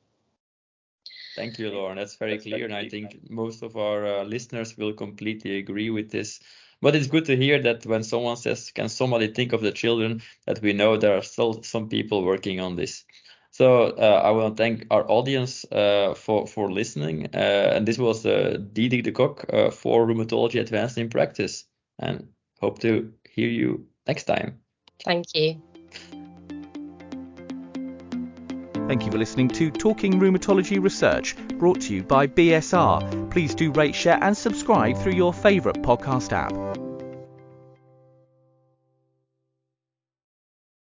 Thank 1.34 1.58
you, 1.58 1.70
Lauren. 1.70 1.96
That's 1.96 2.16
very 2.16 2.38
clear. 2.38 2.66
And 2.66 2.74
I 2.74 2.90
think 2.90 3.30
most 3.30 3.62
of 3.62 3.78
our 3.78 4.06
uh, 4.06 4.24
listeners 4.24 4.76
will 4.76 4.92
completely 4.92 5.56
agree 5.56 5.88
with 5.88 6.10
this. 6.10 6.40
But 6.82 6.94
it's 6.94 7.06
good 7.06 7.24
to 7.24 7.36
hear 7.38 7.58
that 7.62 7.86
when 7.86 8.02
someone 8.02 8.36
says, 8.36 8.70
Can 8.70 8.90
somebody 8.90 9.28
think 9.28 9.54
of 9.54 9.62
the 9.62 9.72
children? 9.72 10.20
that 10.44 10.60
we 10.60 10.74
know 10.74 10.98
there 10.98 11.16
are 11.16 11.22
still 11.22 11.62
some 11.62 11.88
people 11.88 12.22
working 12.22 12.60
on 12.60 12.76
this. 12.76 13.04
So 13.54 13.84
uh, 13.84 14.20
I 14.24 14.32
want 14.32 14.56
to 14.56 14.60
thank 14.60 14.86
our 14.90 15.08
audience 15.08 15.64
uh, 15.70 16.14
for 16.16 16.44
for 16.48 16.72
listening. 16.72 17.28
Uh, 17.32 17.76
and 17.76 17.86
this 17.86 17.98
was 17.98 18.26
uh, 18.26 18.58
Diederik 18.72 19.04
De 19.04 19.12
Cock 19.12 19.44
uh, 19.48 19.70
for 19.70 20.04
Rheumatology 20.04 20.60
Advanced 20.60 20.98
in 20.98 21.08
Practice. 21.08 21.64
And 22.00 22.30
hope 22.60 22.80
to 22.80 23.12
hear 23.30 23.48
you 23.48 23.86
next 24.08 24.24
time. 24.24 24.58
Thank 25.04 25.26
you. 25.36 25.62
Thank 28.88 29.06
you 29.06 29.12
for 29.12 29.18
listening 29.18 29.48
to 29.50 29.70
Talking 29.70 30.18
Rheumatology 30.18 30.82
Research, 30.82 31.36
brought 31.56 31.80
to 31.82 31.94
you 31.94 32.02
by 32.02 32.26
BSR. 32.26 33.30
Please 33.30 33.54
do 33.54 33.70
rate, 33.70 33.94
share, 33.94 34.18
and 34.20 34.36
subscribe 34.36 34.98
through 34.98 35.14
your 35.14 35.32
favourite 35.32 35.80
podcast 35.80 36.32
app. 36.32 36.83